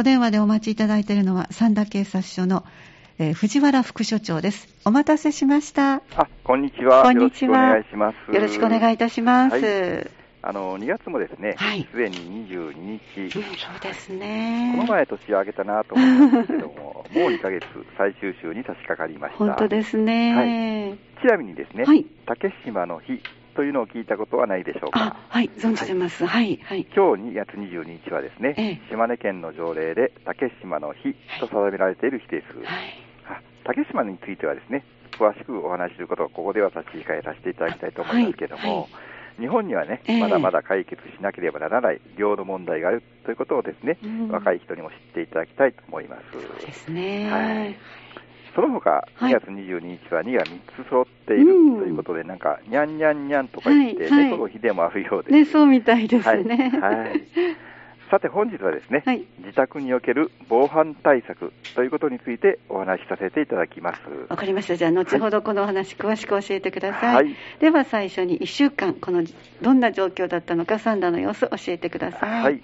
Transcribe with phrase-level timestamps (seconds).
[0.00, 2.64] お電話でお待ちいただいているのは、三田警察署の、
[3.18, 4.66] えー藤原副署長です。
[4.86, 5.96] お待たせしました。
[6.16, 7.02] あ、こんにちは。
[7.02, 8.34] こんにちはよろしくお願いします。
[8.34, 9.56] よろしくお願いいたします。
[9.62, 10.10] はい
[10.42, 12.16] あの、2月もですね、はいすでに
[12.48, 13.42] 22日、うん、そう
[13.82, 14.72] ですね。
[14.74, 16.72] この前年を明けたなと思ったんですけども、
[17.12, 17.66] もう2ヶ月
[17.98, 19.36] 最終週に差し掛かりました。
[19.36, 20.96] 本当ですね。
[21.20, 23.20] ちなみにですね、はい竹島の日
[23.54, 26.26] というのを聞いたことはないでしょうかあ、はい、存じてます。
[26.26, 26.86] はい、はい。
[26.94, 32.58] 今日2月22日はですね、ええ島根県の条例で竹島の日と定められている日です。
[32.58, 32.66] はい。
[33.28, 38.88] あ竹島についてはですね、詳しくお話しすることをここでは差し控えさせていただきたいと思いますけれども、はいはい
[39.40, 46.22] 日本にはね、ええまだまだ解決しなければならない領土問題があるということをですね、うん若い人にも知っていただきたいと思います。
[46.32, 47.30] そうですね。
[47.30, 47.76] はい
[48.54, 55.32] その他、はい2月22日は2が3つ揃っているうんということで、なんか、にゃんにゃんにゃんとか言って、はいはい猫の日でもあるようです。
[55.32, 56.70] ね、そうみたいですね。
[56.80, 57.20] はいはい
[58.10, 64.00] さて本日はですね、はい自宅における防犯対策ということについてお話しさせていただきます。
[64.28, 64.74] わかりました。
[64.74, 67.14] じゃあ、後ほどこのお話、詳しく教えてください。
[67.14, 69.22] はいでは、最初に1週間、この、
[69.62, 72.42] どんな状況だったのか、サンダの様子、教えてください。
[72.42, 72.60] はい。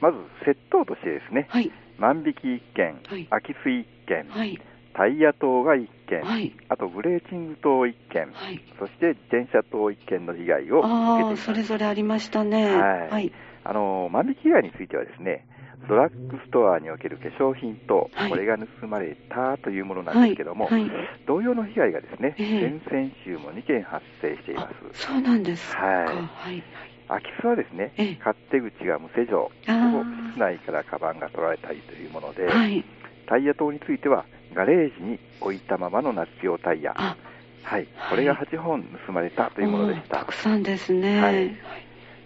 [0.00, 1.70] まず、窃盗としてですね、はい。
[1.98, 4.58] 万引き1件、はい空き巣1件、はい。
[4.96, 6.52] タイヤ盗が1件、はい。
[6.70, 8.60] あとグレーチング盗1件、はい。
[8.78, 11.36] そして自転車盗1件の被害を受けてい。
[11.36, 12.64] それぞれありましたね。
[12.64, 13.32] はいはい。
[13.64, 15.44] あの万引き被害についてはですね、
[15.88, 20.90] ドラッグストアにおける化粧品と、はいこれが盗まれたというものなんですけども、はいはい
[21.26, 25.06] 同様の被害がですね、ええ先々週も2件発生していまあす。
[25.06, 25.84] そうなんですか。
[25.84, 26.62] はいはい。
[27.08, 32.84] 空き巣はですね、ええ勝手口が無施錠、室内からカバンが取られたりというもので、はい。
[33.26, 34.24] タイヤ盗については、
[34.56, 37.14] ガレージに置いたままの夏用タイヤ、あ、
[37.62, 40.34] はい、これが8本盗まれたというものでしたたく。
[40.34, 41.20] さんですね。
[41.20, 41.54] はい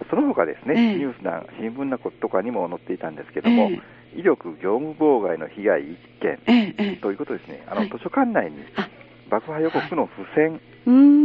[0.08, 3.80] その他ですね、ええニュースな新聞なこととかにも載っていたんですけども、え
[4.16, 8.88] 威力業務妨害の被害1件ええええということですね、あのはい図書館内にあ、
[9.28, 10.60] 爆破予告の付箋。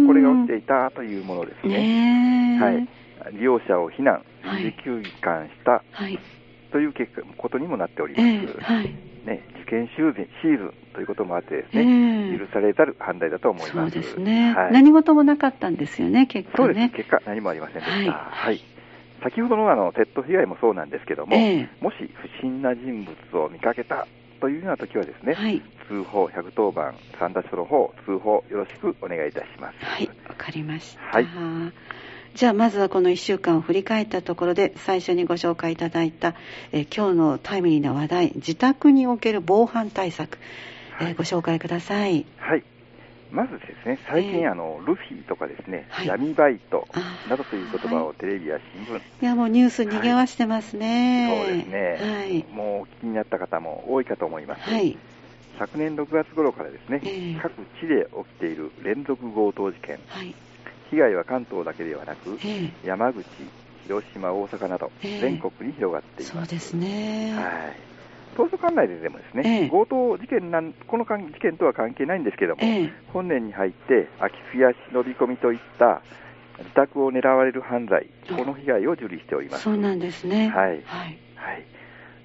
[0.06, 2.60] これが落ちていたというものですね。
[2.62, 2.88] はい、
[3.34, 6.20] 利用者を非難、はい臨時休館したはい。
[6.72, 8.58] という結果ことにもなっておりえます。
[8.60, 8.86] えはい。
[9.26, 13.96] ね、受験シーズンシーズンということもあってですえね、え許されざる犯罪だと思いそうます。
[13.96, 16.90] ですね、はい、何事もなかったんですよね、結そうです、果ね。
[16.96, 17.92] 結果何もありませんでした。
[17.92, 18.62] はいはい。
[19.24, 24.08] 先ほどのあの窃盗被害もそうなんですけども、ええもし不審な人物を見かけた
[24.40, 25.62] というような時はですね、はい。
[25.88, 29.86] 通報110番三田署の方通報よろしくお願いいたします。
[29.86, 31.02] はい、わかりました。
[31.02, 31.28] はい
[32.36, 36.36] じゃあ、まずはこの1週間を振り返ったところで、最初にご紹介いただいた、
[36.74, 40.38] えー今日のタイムリーな話題、自宅における防犯対策、
[41.00, 42.26] えーはいご紹介ください。
[42.38, 42.64] はい。
[43.32, 46.86] まずですね、最近、ええあのルフィとかですね、はい闇バイト
[47.30, 51.46] などという言葉をテレビや新聞、いや、もうニュースにぎわしてますね。
[51.48, 52.46] そうですね、はい。
[52.54, 54.70] もうお聞きになった方も多いかと思います。
[54.70, 54.98] はい。
[55.58, 60.36] 昨年6月頃からですね、ええ各地で起きている連続強盗事件、はい。
[60.92, 63.24] 被害は関東だけではなく、え山口、
[63.86, 66.32] 広島、大阪など、ええ全国に広がってえいます。
[66.32, 67.34] そうですね。
[67.34, 67.76] はい。
[68.36, 76.02] 東書管内ででもですね、ええ強盗事件なん、この関事件とは関係ないんですけども、ええ本年に入って空き巣や忍び込みといった
[76.60, 79.64] 自宅を狙われる犯罪、あこの被害を受理しております。
[79.64, 80.50] そうなんですね。
[80.50, 80.82] はいはい。
[81.36, 81.66] はい。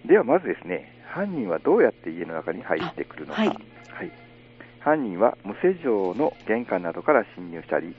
[0.07, 3.41] ではまずですね、犯人はどうやって家の中に入ってくるのか。
[3.43, 4.11] あははいい。
[4.81, 7.95] 犯人は無施錠の玄関などから侵入したり、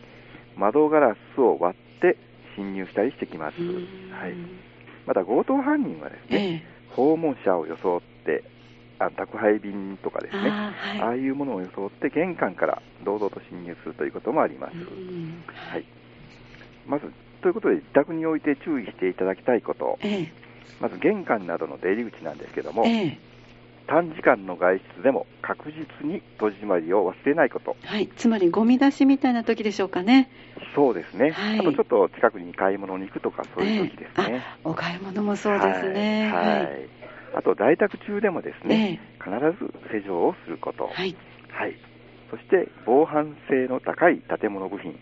[0.57, 2.17] 窓ガラスを割って
[2.55, 3.55] 侵入したりしてきます。
[3.61, 4.35] はい。
[5.05, 8.43] また強盗犯人はですね、え訪問者を装って、
[8.99, 14.73] あ宅配便とかですね、あーはいああいうものを装って玄関から堂々と侵入するということもあります。
[15.71, 15.85] はい。
[16.85, 20.31] まず、ということで、自宅において注意していただきたいこと、え
[20.79, 23.30] まず玄関などの出入り口なんですけども、えええ
[23.91, 28.09] 短時間の外出でも確実に戸締まりを忘れないこと、はい。
[28.15, 30.31] つまり、ゴミ出しみたいな時でしょうかね。
[30.73, 34.27] そうですね、はいあとちょっと近くに買い物に行くとか、そういう時ですね。
[34.29, 36.31] ええあお買い物もそうですね。
[36.31, 36.47] はい。
[36.47, 36.89] はい
[37.33, 40.83] あと、在宅中でもですね、え必ず施錠をすること。
[40.83, 41.15] はい。
[41.49, 41.75] はい。
[42.29, 44.99] そして、防犯性の高い建物部品。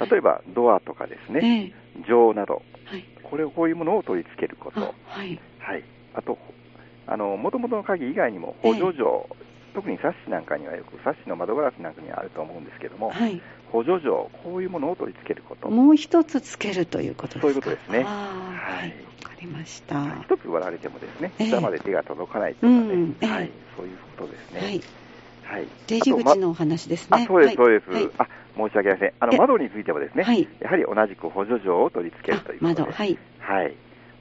[0.00, 3.04] 例えば、ドアとかですね、ええ錠など、はい。
[3.22, 4.94] これを、こういうものを取り付けること。
[7.76, 7.76] あはい。
[7.76, 7.76] はい。
[7.76, 9.28] あと、あの、鍵以外にも補助錠、
[9.74, 13.40] 特にサッシなんかにはよく、サッシの窓ガラスなんかにはあると思うんですけども、はい。
[13.66, 15.68] 補助錠、こういうものを取り付けること。
[15.70, 17.40] もう一つつけるということですか？
[17.42, 18.06] そういうことですねはい
[18.80, 19.04] はい。
[19.04, 19.96] わかりました。
[20.22, 24.60] 一つ割られてもですね、ええ下まで手が届かないとかね、うんええはい、そういうことですね。
[24.60, 24.80] はい。
[25.42, 25.68] はい。
[25.86, 27.22] 出入り口のお話ですね。
[27.24, 27.90] あ、そうです、そうです。
[27.90, 28.10] はい。
[28.18, 29.12] あ、申し訳ありません。
[29.20, 32.80] あの、え窓についてはですね、はいやはり同じく補助錠を取り付けるということで。
[32.82, 33.18] あ窓、はい。
[33.38, 33.76] はい。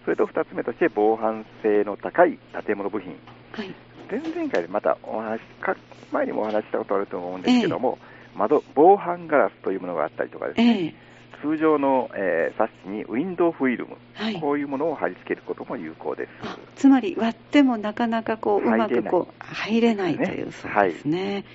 [0.06, 3.20] それと2つ目として防犯性の高い建物部品。
[3.58, 3.74] はい。
[4.10, 5.76] 前々回でまたお話か、
[6.12, 7.98] 前にもお話ししたことあると思うんですけども、
[8.36, 11.08] 窓、防犯ガラスというものがあったりとかですね、ええ
[11.42, 16.30] 通常の、えー、サッシにウィンドウフィルム、はいこういうものを貼り付けることも有効です。
[16.42, 21.46] あつまり割ってもなかなかこううまくこう入れないとねいうそうですね。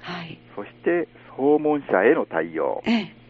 [0.00, 0.38] はい。
[0.54, 3.21] そして、訪問者への対応、ええ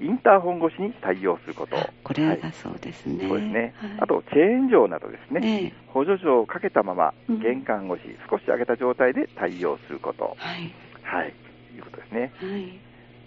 [0.00, 1.76] インターホン越しに対応すること。
[1.78, 3.26] あこれはそうですね。
[3.28, 3.74] そうですね。
[3.76, 10.36] はいあと、チェーン錠などですね、ええ補助錠をかけたままうん、玄関越し、少し上げた状態で対応すること。
[10.38, 10.72] はい。
[11.02, 11.34] はい。
[11.76, 12.32] いうことですね。
[12.36, 12.78] はい。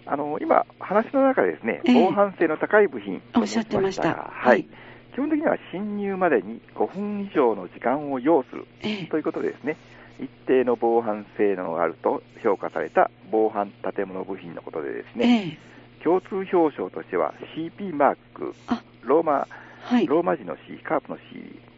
[0.04, 4.66] あの、今、話の中でですね、ええ防犯性の高い部品とおっしゃってました申がはい。
[5.12, 9.76] 基本的には侵入までに5分以上の時間を要するええということでですね、
[10.18, 15.72] 一定の防犯性能があると評価された防犯建物部品のことでですね、ええ
[16.02, 19.46] 共通表彰としては CP マーク、あローマ、
[19.82, 20.06] はい。
[20.06, 21.22] ローマ字の C、カープの C、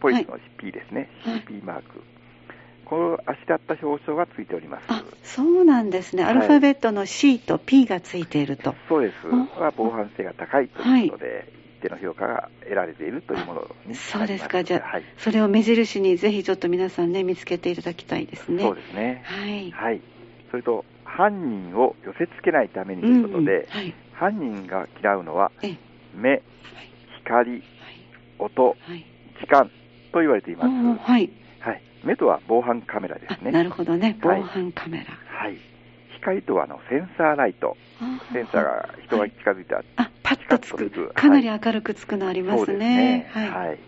[0.01, 2.03] ポリスの P ですね、はい CP マーク。
[2.85, 4.85] このあしらった表彰がついております。
[4.89, 8.75] あそうなんですね、はいアルファベットの C と P がついていると。
[8.89, 9.15] そうです。
[9.57, 13.95] あは防犯性が高いということで、一定の評価が得られているというものに。
[13.95, 15.05] そうですか、じゃあ、はい。
[15.19, 18.63] それを目印にぜひちょっと皆さんね、見つけていただきたいですね。
[18.63, 19.23] そうですね。
[19.25, 19.71] はい。
[19.71, 20.01] はい。
[20.51, 23.95] それと、犯人を寄せ付けないためにとうんいうことで、うんはい。
[24.15, 25.79] 犯人が嫌うのは、ええ
[26.15, 26.43] 目、
[27.25, 27.63] 光、はい。
[28.39, 29.05] 音、はい。
[29.41, 29.71] 時間
[30.13, 30.69] と言われています。
[31.03, 31.31] はい。
[31.61, 31.83] はい。
[32.05, 33.51] 目とは防犯カメラですね。
[33.51, 35.05] あなるほどね、防はい犯カメラ。
[35.27, 35.59] はい。
[36.17, 37.77] 光とはあのセンサーライト。
[38.33, 41.13] センサーが人が近づいたあ、パッとつく。
[41.15, 43.31] かなり明るくつくのありますすねね。。
[43.33, 43.51] はい。
[43.51, 43.79] はい。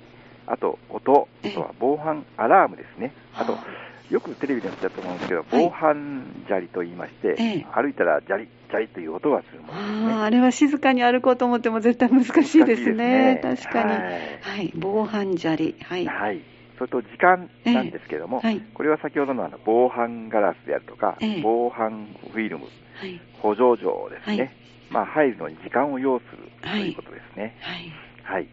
[0.47, 1.03] あと、音、
[1.43, 3.13] とは防犯アラームですね。
[3.35, 3.65] あとは、
[4.11, 10.13] よくテレビでも言ったと思うんですけど、い防犯砂利と言いまして、ええ歩いたら砂利、砂利という音がするものですね。
[10.13, 12.87] ああ、あれは静かに歩こうと思っても絶対難しいですね。
[12.87, 13.91] すね確かに。
[13.91, 14.03] はい
[14.41, 14.73] はい。
[14.77, 15.75] 防犯砂利。
[15.83, 16.07] はい。
[16.07, 16.41] はい。
[16.79, 23.21] それと時間なんですけども、ええはいこれは先ほどのあの防犯ガラスであるとか、ええ防犯フィルム、はい。
[23.41, 24.37] 補助錠ですね。
[24.37, 24.51] はい
[24.89, 27.57] まあ、入るのに時間を要するとはいいうことですね。
[27.61, 27.93] はい。
[28.23, 28.49] はい。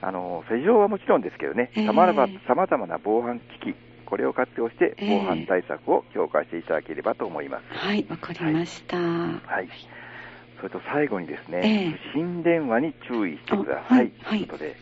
[0.00, 3.74] あの、施錠はもちろんですけどね、ええさまざまな防犯機器、
[4.08, 7.64] これを活用してええ防犯対策を強化していただければと思います。
[7.68, 8.06] はい。
[8.08, 8.96] わかりました。
[8.96, 9.68] はい。
[10.56, 14.10] それと最後にですね、ええ不審電話に注意してください。
[14.24, 14.76] あはいということで、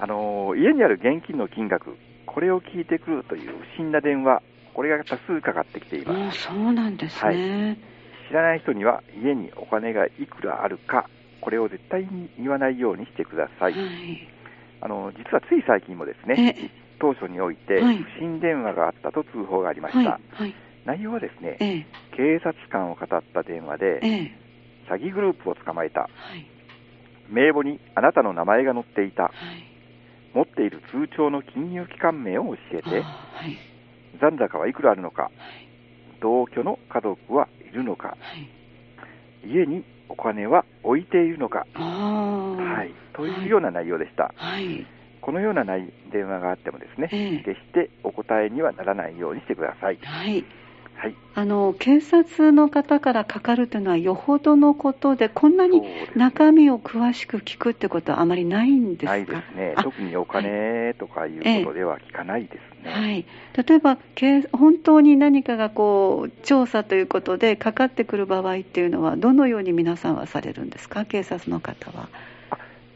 [0.00, 4.42] あの、家にある現金の金額、これを聞いてくるという不審な電話、
[4.74, 6.42] これが多数かかってきています。
[6.42, 7.78] そうなんですね。
[8.28, 11.08] 知らない人には家にお金がいくらあるか、
[11.40, 13.72] これを絶対に言わないようにしてください。
[13.74, 14.28] はい。
[14.80, 20.20] あの実はつい最近もですね、え当初においてはい不審電話があったと通報がありまえ、した。
[20.84, 21.86] 内容はですね、ええ、
[22.16, 24.32] 警察官を語った電話でええ、
[24.88, 26.02] 詐欺グループを捕まえた。
[26.02, 26.46] はい。
[27.28, 29.24] 名簿にあなたの名前が載っていた。
[29.24, 29.32] はい。
[30.34, 33.58] 持っている通帳の金融機関名を教えて、はい。
[34.20, 35.32] 残高はいくらあるのか、はい。
[36.20, 38.16] 同居の家族はいるのか、は
[39.44, 39.48] い。
[39.48, 41.66] 家にお金は置いているのか。
[41.74, 44.34] はい、というような内容でした。
[45.20, 45.32] はい。
[45.32, 49.98] このような内電話があってもですね、ええ決してお答えにはならないようにしてください。
[50.02, 50.44] はい。
[50.96, 51.14] はい。
[51.34, 55.82] あの、警察の方からかかるというのはよほどのことで、こんなに
[56.14, 59.10] 中身を詳しく聞くってことはあまりないんですか？
[59.12, 59.72] ないですね。
[59.76, 62.92] あ特にお金とかいうことでは聞かないですね。
[62.92, 63.24] はい、
[63.66, 72.08] 例えば、け本当に何かがこう調査ということでかかってくる場合っていうのは、どのように皆さんはされるんですか、警察の方は。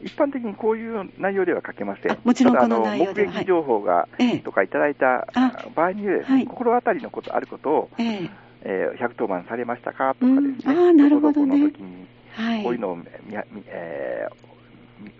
[0.03, 2.11] 一般的にこういう内容では書けません。
[2.11, 6.05] あもちろんこの内容目撃情報が、ええとかいただいたあ場合に
[6.47, 8.29] 心当たりのことあることを、ええ。
[8.67, 10.87] えー110番されましたかとかですね、うん。
[10.87, 11.51] あーなるほどね。
[11.51, 13.09] この時にはい、こういうのをみみ
[13.67, 14.54] えーみ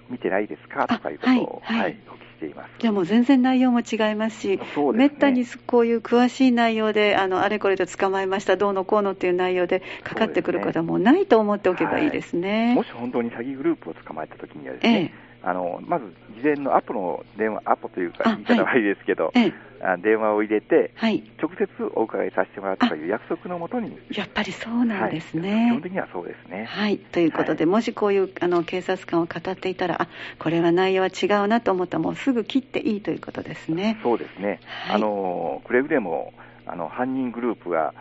[0.10, 0.88] 見てないですか？
[0.88, 1.82] とかいうことを、あはい。
[1.82, 2.72] はいお聞きしています。
[2.80, 4.40] じゃあもう全然内容も違います。
[4.42, 4.98] し、そうですね。
[4.98, 12.74] めったにこういう詳しい内容で、あのあれこれで捕まえました、どうのこうのっていう内容でかかってくることはもうないと思っておけばいいですね。
[12.76, 16.06] もし本当に詐欺グループを捕まえたときにはですえね、えあのまず
[16.38, 19.54] 事前のアポの電話、アポというかあ言い方悪いですけど、ええ。
[19.75, 25.70] あ電話を入れて、はい、直接お伺いさせてもらうとかいう約束のもとに、やっぱりそうなんですはい、基ね。
[25.72, 26.66] 本的にはそうですね。
[26.66, 27.72] はい、ということで、はい。
[27.72, 30.08] もしこういうあの警察官を語っていたら、あ
[30.40, 34.00] これは内容は違うなと思ったら、もうすぐ切っていいということですね。
[34.04, 34.60] そうですね。
[34.88, 34.96] はい。
[34.96, 36.34] あのくれぐれも
[36.66, 37.94] あの犯人グループが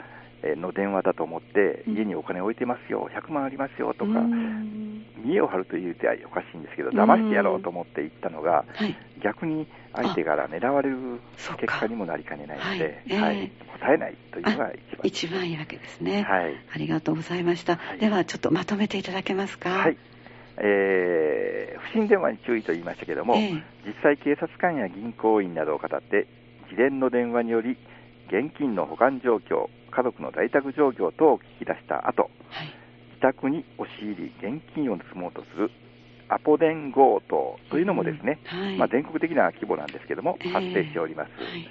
[0.43, 1.95] えーの電話だと思って、うん。
[1.97, 5.05] 家にお金置いてますよ、100万ありますよとうか、ん。
[5.25, 11.19] 見栄を張るというてはおかしいんですけど、うん騙してやろうと思って行ったのが、はい、逆に相手から狙われる
[11.59, 13.51] 結果にもなりかねないので、はいはいえ
[13.81, 16.23] 答えないというのが一番一番いいわけですね。
[16.23, 17.77] はいありがとうございました。
[17.77, 19.71] はいでは、ちょっとまとめていただけますか。
[19.71, 19.97] はい。
[20.59, 26.27] えー不審電話に注意と言いましたけども、ええ実際警察官や銀行員などを語って
[26.71, 27.79] 一連の電話により
[28.29, 32.67] 現金の保管状況家族の在宅状況等を聞き出した後はい。
[33.15, 35.71] 自宅に押し入り現金を盗もうとする
[36.35, 38.77] アポ電強盗というのもですね、うんはい。
[38.77, 41.69] まあ、全国的な規模なんですけどもええ発生しております、はい。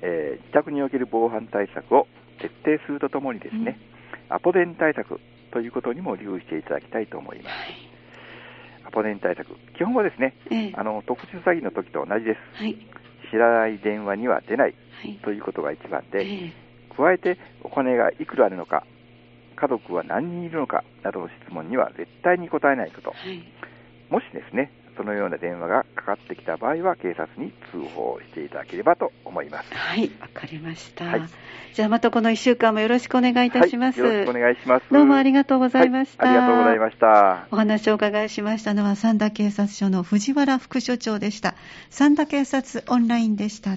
[0.00, 2.06] えー自宅における防犯対策を
[2.40, 3.78] 徹底するとともにですね、
[4.30, 5.20] アポ電対策
[5.52, 7.88] ということにも留意していただきたいと思いますはい。
[8.86, 12.78] アポ電対策基本はですねええあの特殊詐欺の時と同じですはい。
[13.30, 15.18] 知らない電話には出ないはい。
[15.22, 18.84] ということが一番で、ええ加えてお金がいくらあるのか
[19.54, 23.40] 家族は何人いるのかなどの質問には絶対に答えないことはい。
[24.10, 30.10] もしですねそのような電話がかかってきた場合は警察に通報していただければと思いますはい。
[30.20, 31.04] わかりました。
[31.04, 31.20] はい
[31.74, 34.02] じゃあまたこの1週間もよろしくお願いいたします。
[34.02, 36.26] はい、よろしくお願いしますどうもありがとうございました。
[36.26, 41.54] はい、ありがとうございましたお話をお伺いしましたのは三田警察署の藤原副署長でした。
[41.90, 43.76] 三田警察オンラインでした。